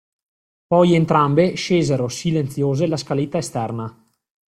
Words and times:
Poi 0.65 0.95
entrambe 0.95 1.53
scesero 1.53 2.07
silenziose 2.07 2.87
la 2.87 2.97
scaletta 2.97 3.37
esterna. 3.37 3.95